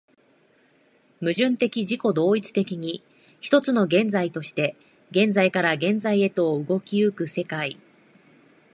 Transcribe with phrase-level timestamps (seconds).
[1.19, 3.03] 矛盾的自己同一的に、
[3.39, 4.75] 一つの現在として
[5.11, 7.79] 現在から現在へと動き行く世界